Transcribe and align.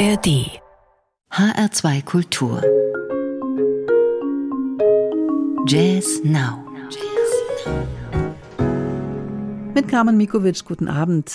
ARD 0.00 0.48
HR2 1.30 2.02
Kultur 2.06 2.62
Jazz 5.66 6.22
Now 6.24 6.64
Mit 9.74 9.88
Carmen 9.88 10.16
Mikovic, 10.16 10.64
guten 10.64 10.88
Abend. 10.88 11.30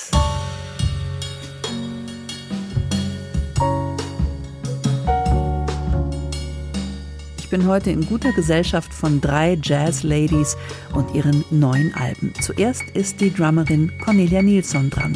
Ich 7.38 7.50
bin 7.52 7.68
heute 7.68 7.92
in 7.92 8.04
guter 8.08 8.32
Gesellschaft 8.32 8.92
von 8.92 9.22
drei 9.22 9.60
Jazz-Ladies 9.62 10.58
und 10.96 11.14
ihren 11.14 11.46
neuen 11.52 11.94
Alben. 11.94 12.34
Zuerst 12.42 12.82
ist 12.96 13.22
die 13.22 13.32
Drummerin 13.32 13.92
Cornelia 14.04 14.42
Nilsson 14.42 14.90
dran. 14.90 15.16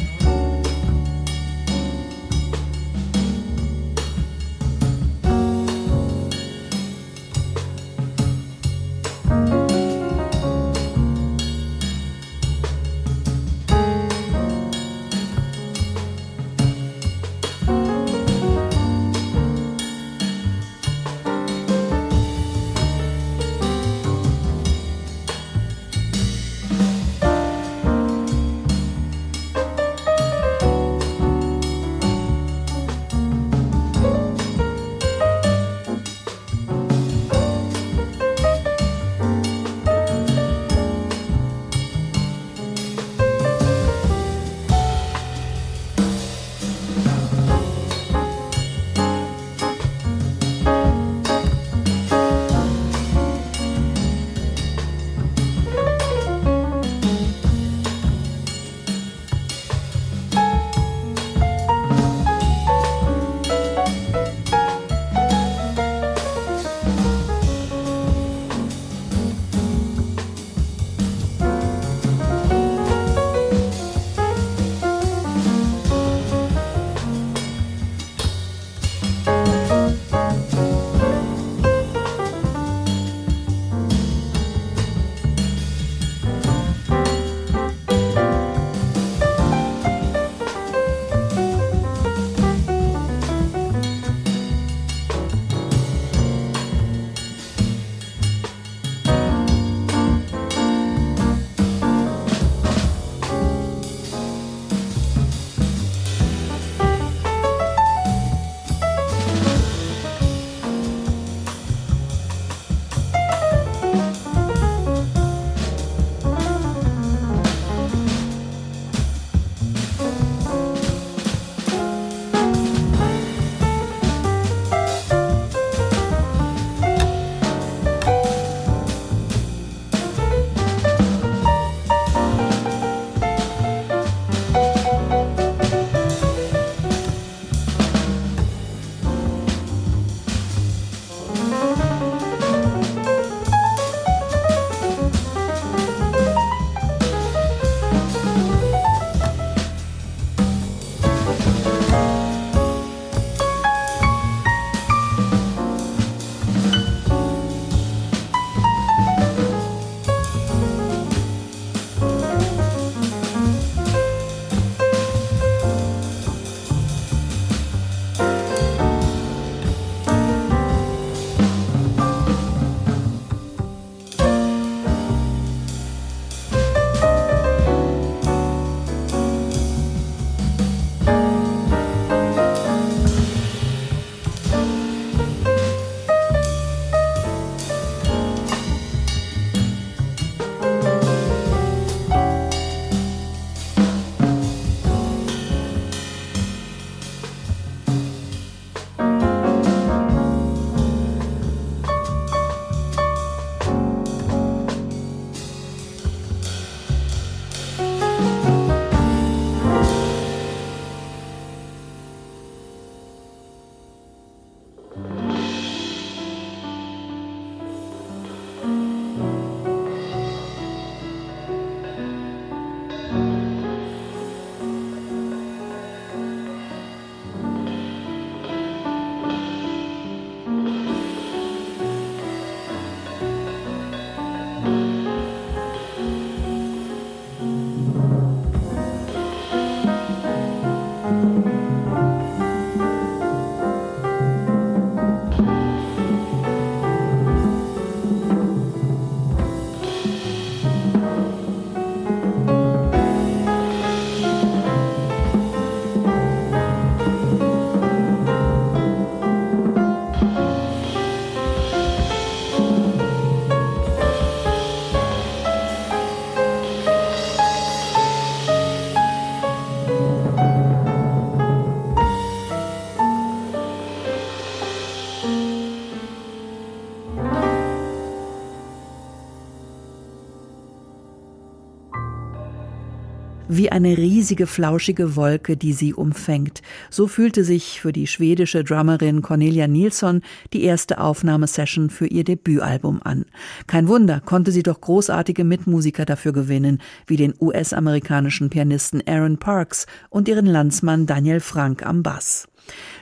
Eine 283.70 283.96
riesige 283.96 284.46
flauschige 284.46 285.16
Wolke, 285.16 285.56
die 285.56 285.72
sie 285.72 285.94
umfängt. 285.94 286.62
So 286.90 287.06
fühlte 287.06 287.44
sich 287.44 287.80
für 287.80 287.92
die 287.92 288.06
schwedische 288.06 288.64
Drummerin 288.64 289.22
Cornelia 289.22 289.66
Nilsson 289.66 290.22
die 290.52 290.64
erste 290.64 291.00
Aufnahmesession 291.00 291.90
für 291.90 292.06
ihr 292.06 292.24
Debütalbum 292.24 293.00
an. 293.02 293.24
Kein 293.66 293.88
Wunder, 293.88 294.20
konnte 294.20 294.52
sie 294.52 294.62
doch 294.62 294.80
großartige 294.80 295.44
Mitmusiker 295.44 296.04
dafür 296.04 296.32
gewinnen, 296.32 296.80
wie 297.06 297.16
den 297.16 297.34
US-amerikanischen 297.40 298.50
Pianisten 298.50 299.02
Aaron 299.06 299.38
Parks 299.38 299.86
und 300.10 300.28
ihren 300.28 300.46
Landsmann 300.46 301.06
Daniel 301.06 301.40
Frank 301.40 301.86
am 301.86 302.02
Bass. 302.02 302.49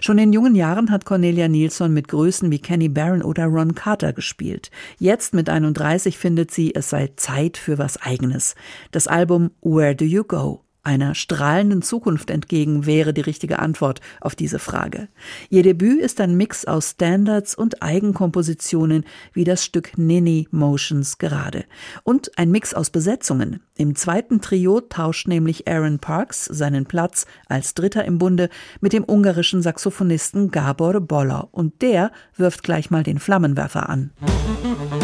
Schon 0.01 0.19
in 0.19 0.33
jungen 0.33 0.55
Jahren 0.55 0.91
hat 0.91 1.05
Cornelia 1.05 1.49
Nilsson 1.49 1.93
mit 1.93 2.09
Größen 2.09 2.51
wie 2.51 2.61
Kenny 2.61 2.89
Barron 2.89 3.23
oder 3.23 3.47
Ron 3.47 3.75
Carter 3.75 4.13
gespielt. 4.13 4.71
Jetzt 4.99 5.35
mit 5.35 5.49
31 5.49 6.19
findet 6.19 6.51
sie, 6.51 6.75
es 6.75 6.91
sei 6.91 7.11
Zeit 7.17 7.57
für 7.57 7.79
was 7.79 8.01
Eigenes. 8.01 8.55
Das 8.91 9.07
Album 9.09 9.51
Where 9.63 9.95
Do 9.95 10.05
You 10.05 10.25
Go? 10.25 10.63
Einer 10.89 11.15
strahlenden 11.15 11.83
Zukunft 11.83 12.31
entgegen 12.31 12.87
wäre 12.87 13.13
die 13.13 13.21
richtige 13.21 13.59
Antwort 13.59 14.01
auf 14.23 14.35
diese 14.35 14.59
Frage. 14.59 15.09
Ihr 15.51 15.63
Debüt 15.63 16.01
ist 16.01 16.19
ein 16.19 16.35
Mix 16.35 16.65
aus 16.65 16.93
Standards 16.93 17.55
und 17.55 17.83
Eigenkompositionen 17.83 19.05
wie 19.35 19.45
das 19.45 19.63
Stück 19.63 19.99
Ninny 19.99 20.49
Motions 20.51 21.19
gerade. 21.19 21.67
Und 22.05 22.39
ein 22.39 22.51
Mix 22.51 22.73
aus 22.73 22.89
Besetzungen. 22.89 23.61
Im 23.77 23.97
zweiten 23.97 24.41
Trio 24.41 24.81
tauscht 24.81 25.29
nämlich 25.29 25.69
Aaron 25.69 25.99
Parks 25.99 26.47
seinen 26.47 26.87
Platz 26.87 27.27
als 27.49 27.75
Dritter 27.75 28.07
im 28.07 28.17
Bunde 28.17 28.49
mit 28.81 28.95
dem 28.95 29.05
ungarischen 29.07 29.61
Saxophonisten 29.61 30.51
Gabor 30.51 31.03
Boller. 31.03 31.49
Und 31.51 31.83
der 31.83 32.13
wirft 32.35 32.63
gleich 32.63 32.91
mal 32.91 33.03
den 33.03 33.19
Flammenwerfer 33.19 33.91
an. 33.91 34.11
Musik 34.21 34.98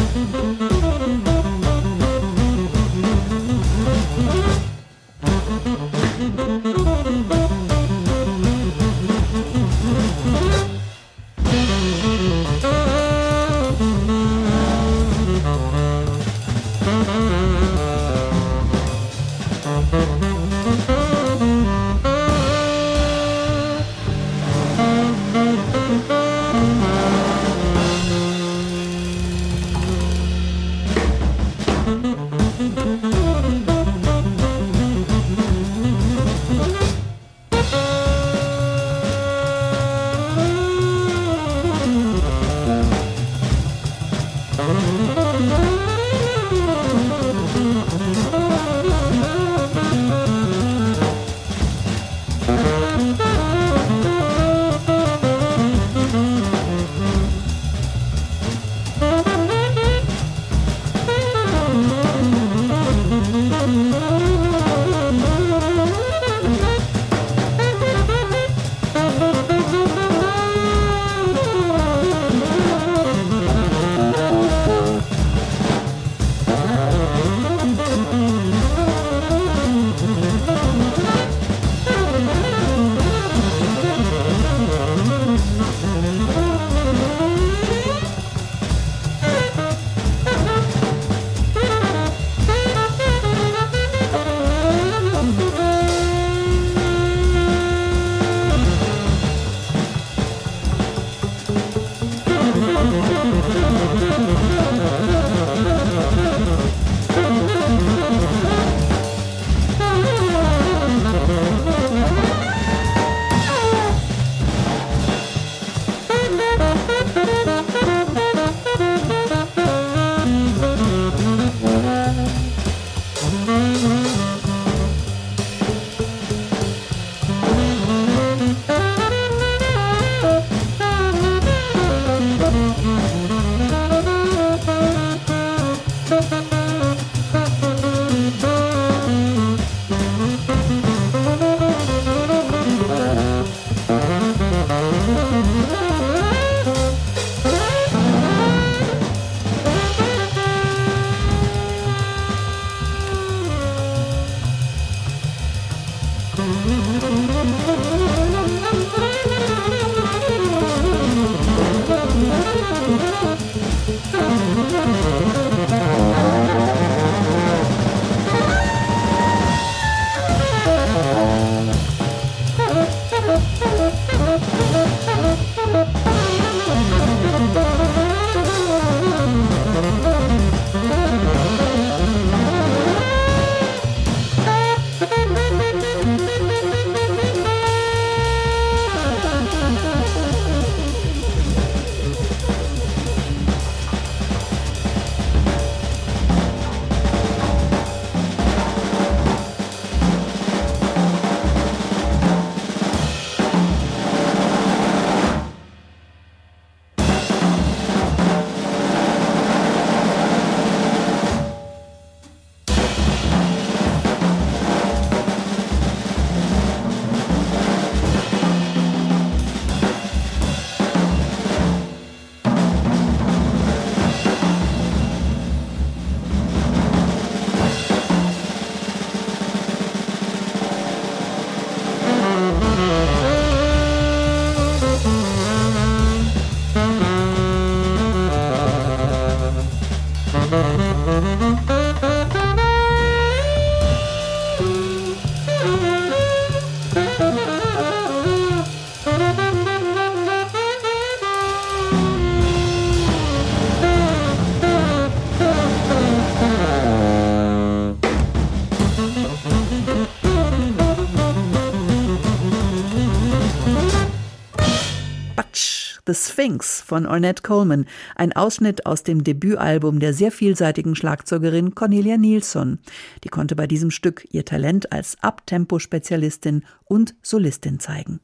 Sphinx 266.15 266.81
von 266.81 267.07
Ornette 267.07 267.43
Coleman, 267.43 267.87
ein 268.17 268.33
Ausschnitt 268.33 268.87
aus 268.87 269.03
dem 269.03 269.25
Debütalbum 269.25 270.01
der 270.01 270.15
sehr 270.15 270.33
vielseitigen 270.33 270.95
Schlagzeugerin 270.95 271.75
Cornelia 271.75 272.17
Nilsson. 272.17 272.79
Die 273.25 273.29
konnte 273.29 273.57
bei 273.57 273.67
diesem 273.67 273.91
Stück 273.91 274.27
ihr 274.31 274.45
Talent 274.45 274.93
als 274.93 275.17
Abtempo-Spezialistin 275.21 276.65
und 276.85 277.15
Solistin 277.23 277.81
zeigen. 277.81 278.21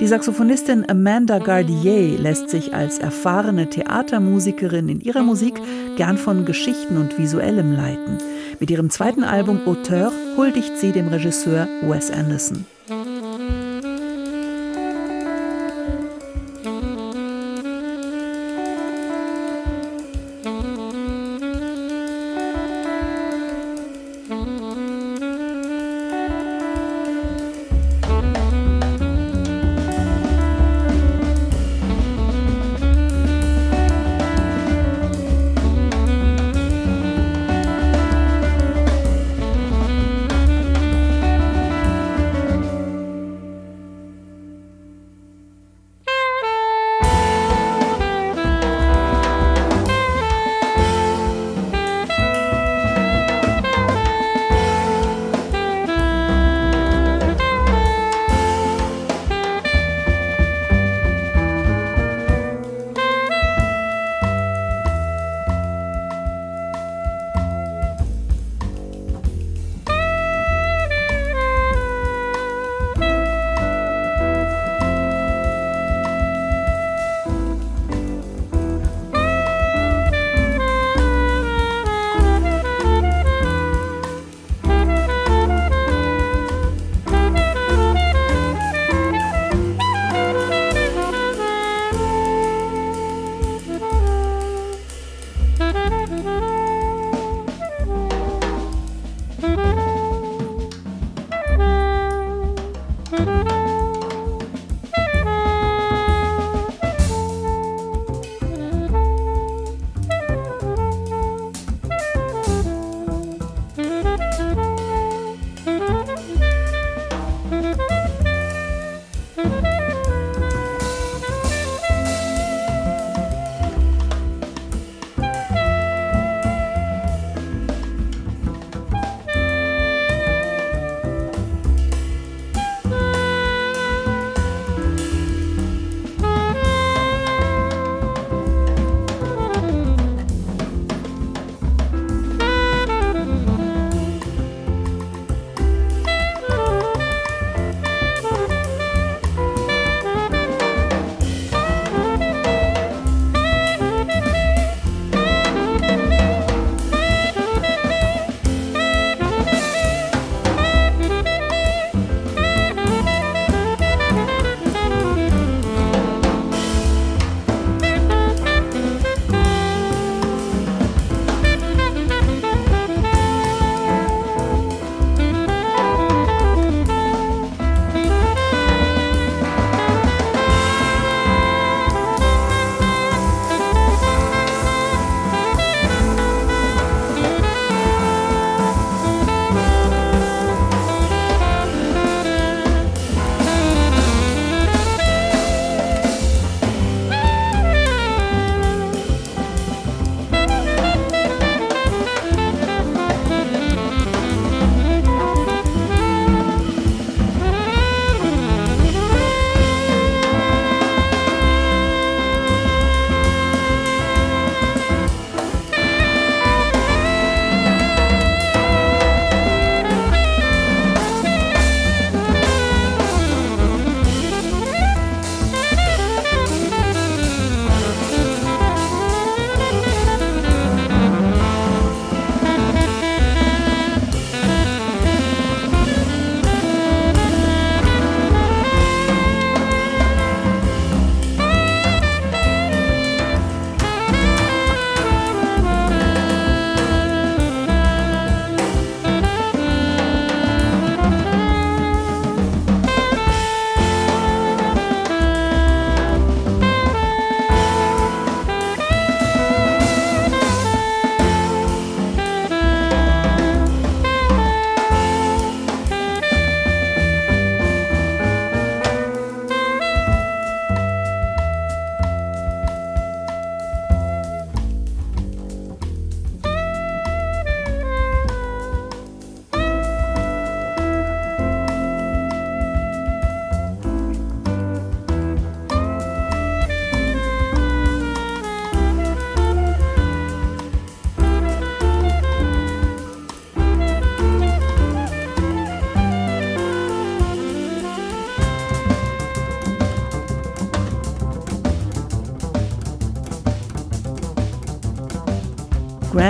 Die 0.00 0.06
Saxophonistin 0.06 0.88
Amanda 0.88 1.40
Gardier 1.40 2.18
lässt 2.18 2.50
sich 2.50 2.72
als 2.72 3.00
erfahrene 3.00 3.68
Theatermusikerin 3.68 4.88
in 4.88 5.00
ihrer 5.00 5.24
Musik 5.24 5.60
gern 5.96 6.18
von 6.18 6.44
Geschichten 6.44 6.96
und 6.96 7.18
Visuellem 7.18 7.72
leiten. 7.72 8.18
Mit 8.60 8.70
ihrem 8.70 8.90
zweiten 8.90 9.24
Album 9.24 9.60
Auteur 9.66 10.12
huldigt 10.36 10.78
sie 10.78 10.92
dem 10.92 11.08
Regisseur 11.08 11.66
Wes 11.82 12.12
Anderson. 12.12 12.64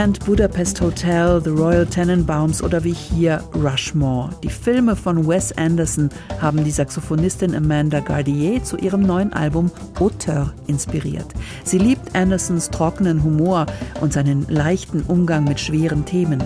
Grand 0.09 0.25
Budapest 0.25 0.81
Hotel, 0.81 1.39
The 1.39 1.51
Royal 1.51 1.85
Tenenbaums 1.85 2.63
oder 2.63 2.83
wie 2.83 2.95
hier 2.95 3.43
Rushmore. 3.55 4.31
Die 4.43 4.49
Filme 4.49 4.97
von 4.97 5.29
Wes 5.29 5.53
Anderson 5.59 6.09
haben 6.41 6.65
die 6.65 6.71
Saxophonistin 6.71 7.55
Amanda 7.55 8.01
Gardier 8.01 8.65
zu 8.65 8.79
ihrem 8.79 9.03
neuen 9.03 9.35
Album 9.35 9.71
Auteur 10.01 10.55
inspiriert. 10.67 11.27
Sie 11.63 11.77
liebt 11.77 12.17
Andersons 12.17 12.71
trockenen 12.71 13.23
Humor 13.23 13.67
und 14.01 14.15
seinen 14.15 14.47
leichten 14.49 15.03
Umgang 15.03 15.45
mit 15.45 15.61
schweren 15.61 16.07
Themen. 16.07 16.43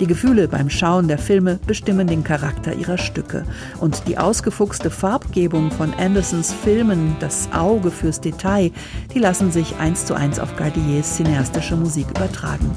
Die 0.00 0.06
Gefühle 0.06 0.48
beim 0.48 0.70
Schauen 0.70 1.08
der 1.08 1.18
Filme 1.18 1.60
bestimmen 1.66 2.06
den 2.06 2.24
Charakter 2.24 2.74
ihrer 2.74 2.98
Stücke. 2.98 3.44
Und 3.80 4.08
die 4.08 4.18
ausgefuchste 4.18 4.90
Farbgebung 4.90 5.70
von 5.70 5.94
Andersons 5.94 6.52
Filmen, 6.52 7.16
das 7.20 7.48
Auge 7.52 7.90
fürs 7.90 8.20
Detail, 8.20 8.70
die 9.14 9.18
lassen 9.18 9.50
sich 9.50 9.76
eins 9.76 10.06
zu 10.06 10.14
eins 10.14 10.38
auf 10.38 10.56
Gardiers 10.56 11.16
cineastische 11.16 11.76
Musik 11.76 12.06
übertragen. 12.10 12.70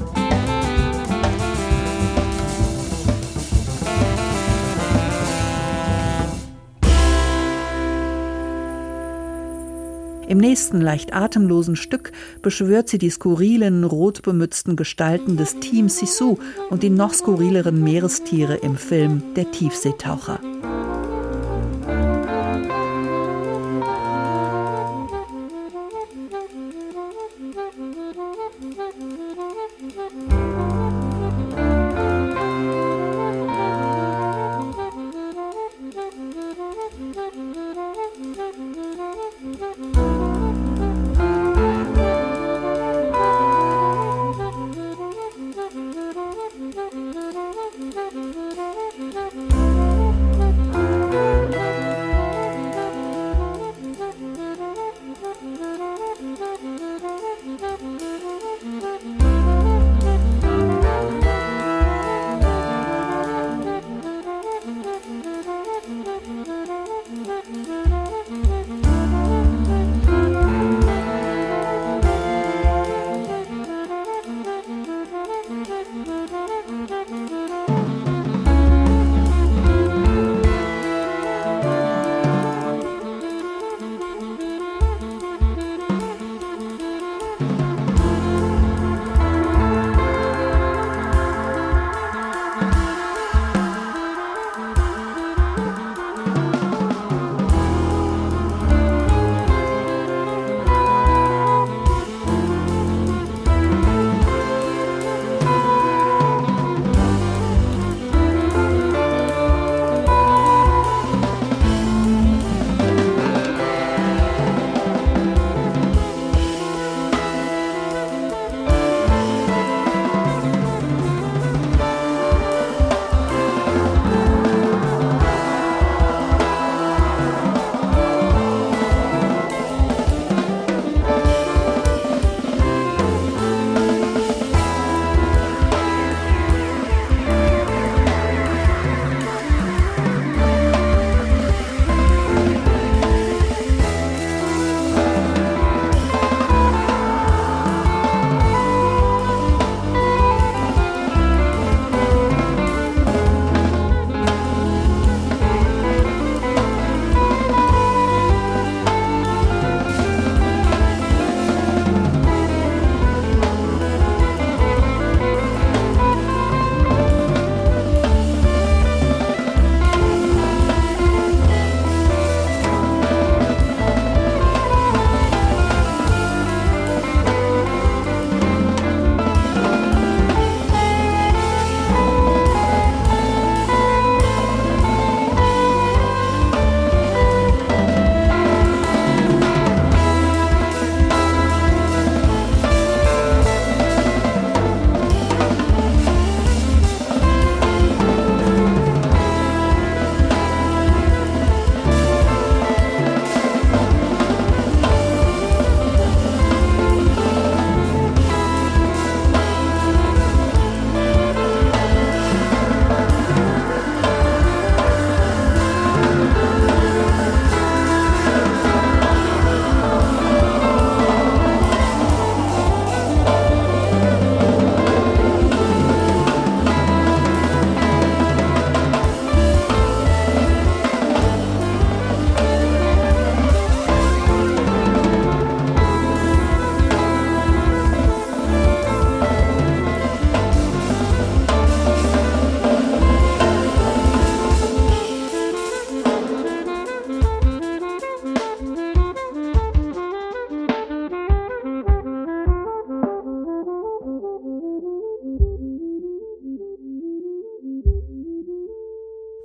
Im 10.28 10.38
nächsten 10.38 10.80
leicht 10.80 11.14
atemlosen 11.14 11.76
Stück 11.76 12.12
beschwört 12.42 12.88
sie 12.88 12.98
die 12.98 13.10
skurrilen, 13.10 13.84
rotbemützten 13.84 14.74
Gestalten 14.74 15.36
des 15.36 15.60
Team 15.60 15.88
Sisu 15.88 16.38
und 16.68 16.82
die 16.82 16.90
noch 16.90 17.14
skurrileren 17.14 17.82
Meerestiere 17.82 18.56
im 18.56 18.76
Film 18.76 19.22
Der 19.36 19.50
Tiefseetaucher. 19.50 20.40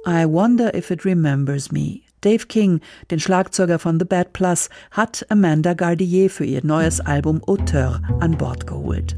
I 0.05 0.25
Wonder 0.25 0.73
If 0.75 0.89
It 0.89 1.05
Remembers 1.05 1.71
Me. 1.71 2.01
Dave 2.21 2.47
King, 2.47 2.81
den 3.11 3.19
Schlagzeuger 3.19 3.77
von 3.77 3.99
The 3.99 4.05
Bad 4.05 4.33
Plus, 4.33 4.69
hat 4.89 5.27
Amanda 5.29 5.75
Gardier 5.75 6.31
für 6.31 6.43
ihr 6.43 6.65
neues 6.65 6.99
Album 7.01 7.43
Auteur 7.43 8.01
an 8.19 8.35
Bord 8.35 8.65
geholt. 8.65 9.15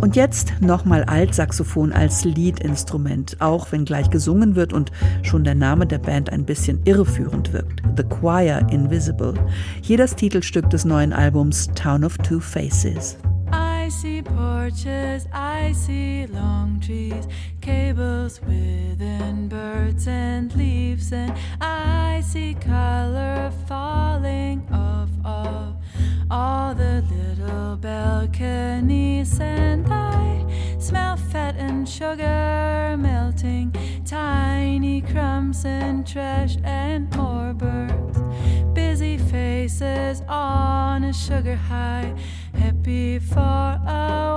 Und 0.00 0.16
jetzt 0.16 0.54
nochmal 0.60 1.04
Altsaxophon 1.04 1.92
als 1.92 2.24
Leadinstrument, 2.24 3.38
auch 3.40 3.70
wenn 3.70 3.84
gleich 3.84 4.08
gesungen 4.08 4.56
wird 4.56 4.72
und 4.72 4.92
schon 5.22 5.44
der 5.44 5.54
Name 5.54 5.86
der 5.86 5.98
Band 5.98 6.32
ein 6.32 6.46
bisschen 6.46 6.80
irreführend 6.84 7.52
wirkt. 7.52 7.82
The 7.96 8.04
Choir 8.04 8.66
Invisible. 8.70 9.34
Hier 9.82 9.98
das 9.98 10.16
Titelstück 10.16 10.70
des 10.70 10.86
neuen 10.86 11.12
Albums 11.12 11.68
Town 11.74 12.02
of 12.02 12.16
Two 12.18 12.40
Faces. 12.40 13.18
See 14.74 14.90
I 15.32 15.72
see 15.72 16.26
long 16.26 16.78
trees, 16.78 17.26
cables 17.62 18.40
within 18.42 19.48
birds 19.48 20.06
and 20.06 20.54
leaves, 20.54 21.10
and 21.12 21.32
I 21.60 22.22
see 22.22 22.54
color 22.54 23.50
falling 23.66 24.66
off 24.70 25.08
of 25.24 25.76
all 26.30 26.74
the 26.74 27.02
little 27.10 27.76
balconies, 27.76 29.40
and 29.40 29.86
I 29.88 30.44
smell 30.78 31.16
fat 31.16 31.54
and 31.56 31.88
sugar 31.88 32.96
melting, 32.98 33.74
tiny 34.04 35.00
crumbs 35.00 35.64
and 35.64 36.06
trash 36.06 36.58
and 36.62 37.14
more 37.16 37.54
birds, 37.54 38.18
busy 38.74 39.16
faces 39.16 40.22
on 40.28 41.04
a 41.04 41.12
sugar 41.12 41.56
high, 41.56 42.12
happy 42.52 43.18
for 43.18 43.40
a 43.86 44.33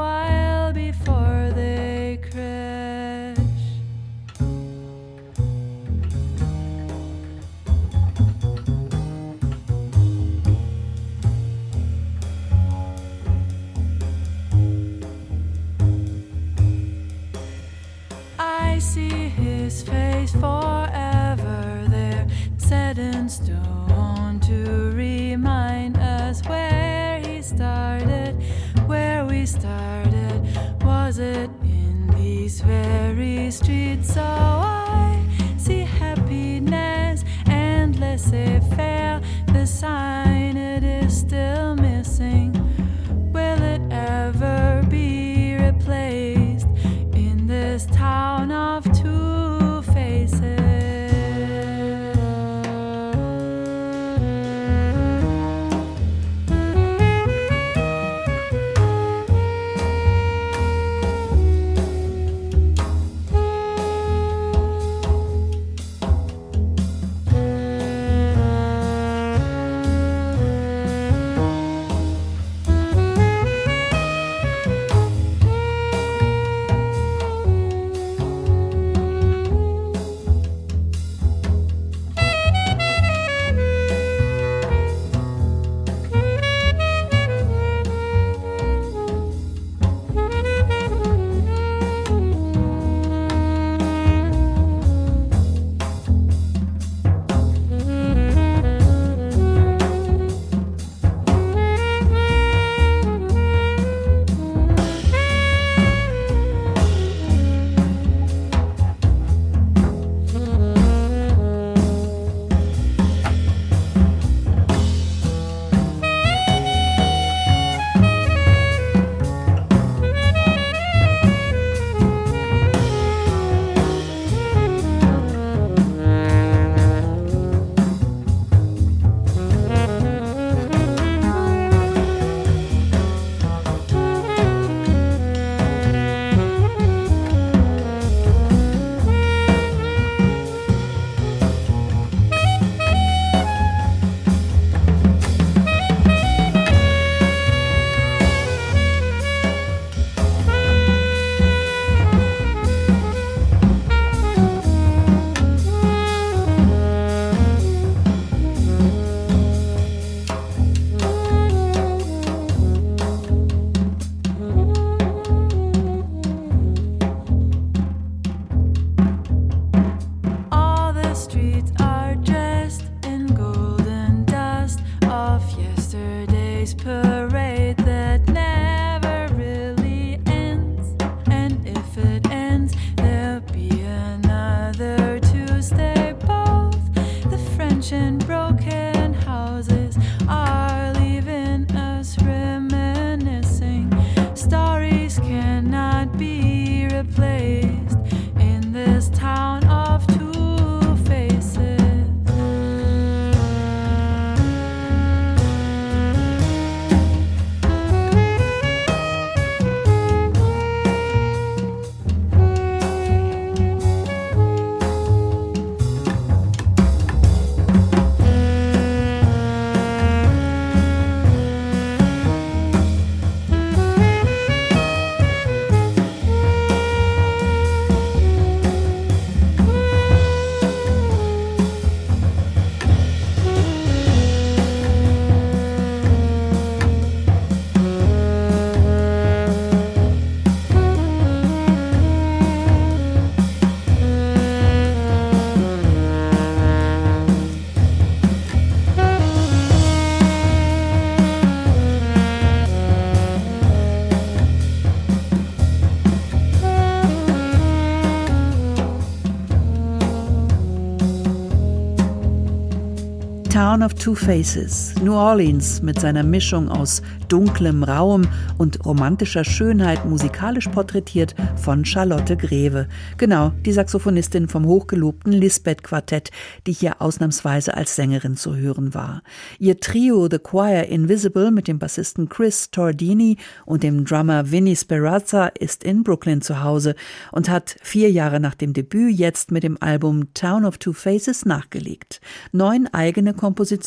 of 263.88 263.97
Two 264.00 264.16
Faces, 264.16 264.94
New 265.02 265.14
Orleans 265.14 265.82
mit 265.82 266.00
seiner 266.00 266.24
Mischung 266.24 266.70
aus 266.70 267.02
dunklem 267.28 267.84
Raum 267.84 268.28
und 268.58 268.86
romantischer 268.86 269.44
Schönheit 269.44 270.06
musikalisch 270.06 270.68
porträtiert 270.70 271.36
von 271.58 271.84
Charlotte 271.84 272.38
Greve. 272.38 272.88
Genau, 273.18 273.52
die 273.66 273.74
Saxophonistin 273.74 274.48
vom 274.48 274.66
hochgelobten 274.66 275.34
Lisbeth 275.34 275.84
Quartett, 275.84 276.32
die 276.68 276.72
hier 276.72 277.02
ausnahmsweise 277.02 277.76
als 277.76 277.96
Sängerin 277.96 278.38
zu 278.38 278.56
hören 278.56 278.94
war. 278.94 279.24
Ihr 279.60 279.80
Trio 279.80 280.30
The 280.30 280.40
Choir 280.40 280.88
Invisible 280.88 281.52
mit 281.52 281.68
dem 281.68 281.80
Bassisten 281.80 282.30
Chris 282.30 282.72
Tordini 282.72 283.38
und 283.66 283.84
dem 283.84 284.06
Drummer 284.06 284.52
Vinny 284.52 284.76
Sperazza 284.76 285.48
ist 285.48 285.84
in 285.84 286.04
Brooklyn 286.04 286.42
zu 286.42 286.64
Hause 286.64 286.96
und 287.32 287.50
hat 287.50 287.76
vier 287.82 288.10
Jahre 288.12 288.40
nach 288.40 288.56
dem 288.56 288.74
Debüt 288.74 289.18
jetzt 289.18 289.52
mit 289.52 289.64
dem 289.64 289.78
Album 289.82 290.34
Town 290.34 290.64
of 290.66 290.78
Two 290.78 290.94
Faces 290.94 291.46
nachgelegt. 291.46 292.22
Neun 292.52 292.88
eigene 292.88 293.34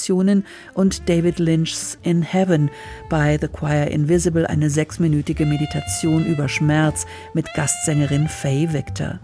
Kompositionen 0.01 0.45
und 0.75 1.09
David 1.09 1.39
Lynch's 1.39 1.99
In 2.03 2.23
Heaven, 2.23 2.71
bei 3.09 3.39
The 3.41 3.49
Choir 3.49 3.89
Invisible 3.91 4.47
eine 4.47 4.71
sechsminütige 4.71 5.45
Meditation 5.45 6.25
über 6.25 6.49
Schmerz 6.49 7.07
mit 7.35 7.53
Gastsängerin 7.55 8.29
Faye 8.29 8.73
Victor. 8.73 9.19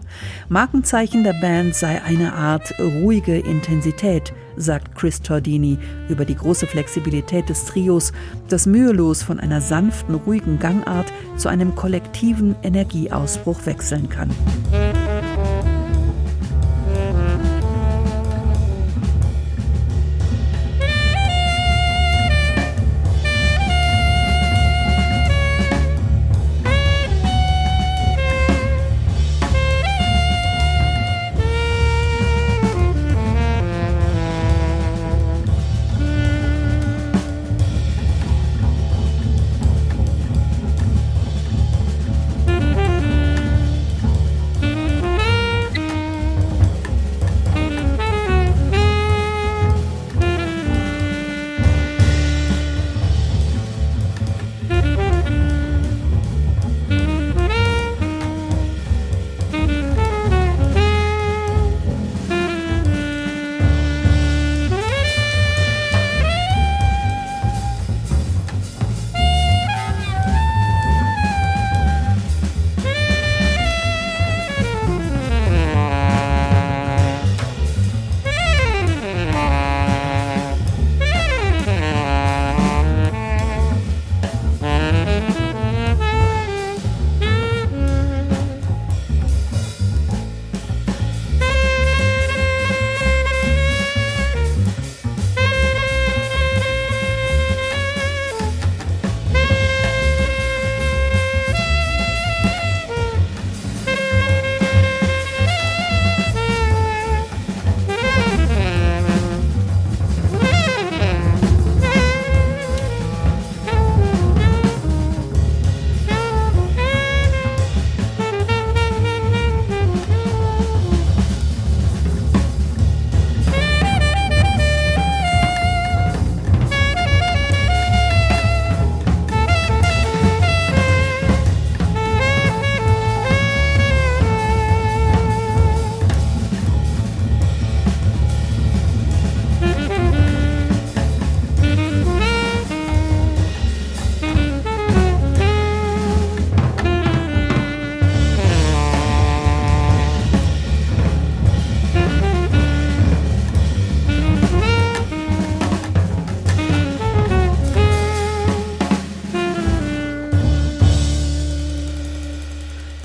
Markenzeichen 0.49 1.23
der 1.23 1.33
Band 1.33 1.73
sei 1.73 2.01
eine 2.03 2.33
Art 2.33 2.73
ruhige 2.79 3.39
Intensität, 3.39 4.33
sagt 4.55 4.95
Chris 4.95 5.21
Tordini 5.21 5.79
über 6.09 6.25
die 6.25 6.35
große 6.35 6.67
Flexibilität 6.67 7.49
des 7.49 7.65
Trios, 7.65 8.11
das 8.47 8.67
mühelos 8.67 9.23
von 9.23 9.39
einer 9.39 9.61
sanften, 9.61 10.15
ruhigen 10.15 10.59
Gangart 10.59 11.11
zu 11.37 11.49
einem 11.49 11.75
kollektiven 11.75 12.55
Energieausbruch 12.61 13.65
wechseln 13.65 14.09
kann. 14.09 14.29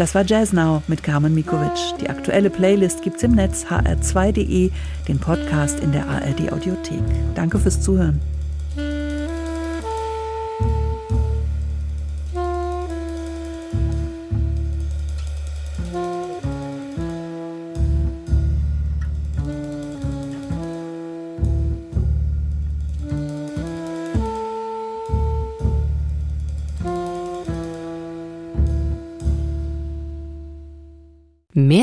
Das 0.03 0.17
war 0.17 0.25
Jazz 0.27 0.53
Now 0.53 0.83
mit 0.89 1.05
Carmen 1.05 1.33
Mikovic. 1.33 1.79
Die 2.01 2.11
aktuelle 2.11 2.51
Playlist 2.51 3.03
gibt's 3.03 3.23
im 3.23 3.37
Netz 3.37 3.67
hr2.de, 3.67 4.73
den 5.07 5.21
Podcast 5.21 5.79
in 5.79 5.93
der 5.93 6.09
ARD 6.09 6.53
Audiothek. 6.53 6.99
Danke 7.37 7.61
fürs 7.61 7.81
Zuhören. 7.81 8.21